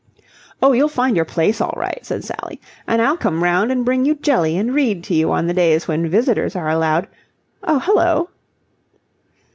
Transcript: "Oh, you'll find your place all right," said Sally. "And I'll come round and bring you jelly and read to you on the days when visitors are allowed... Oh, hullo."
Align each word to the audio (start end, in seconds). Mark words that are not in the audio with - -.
"Oh, 0.63 0.71
you'll 0.71 0.87
find 0.87 1.15
your 1.15 1.25
place 1.25 1.61
all 1.61 1.75
right," 1.77 2.03
said 2.03 2.23
Sally. 2.23 2.59
"And 2.87 3.03
I'll 3.03 3.15
come 3.17 3.43
round 3.43 3.71
and 3.71 3.85
bring 3.85 4.03
you 4.03 4.15
jelly 4.15 4.57
and 4.57 4.73
read 4.73 5.03
to 5.03 5.13
you 5.13 5.31
on 5.31 5.45
the 5.45 5.53
days 5.53 5.87
when 5.87 6.09
visitors 6.09 6.55
are 6.55 6.69
allowed... 6.69 7.07
Oh, 7.63 7.77
hullo." 7.77 8.29